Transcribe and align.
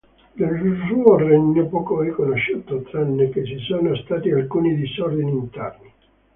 Del 0.33 0.81
suo 0.87 1.15
regnò 1.15 1.63
poco 1.67 2.01
è 2.01 2.09
conosciuto, 2.09 2.81
tranne 2.81 3.29
che 3.29 3.45
ci 3.45 3.59
sono 3.59 3.93
stati 3.97 4.31
alcuni 4.31 4.73
disordini 4.75 5.29
interni. 5.29 5.93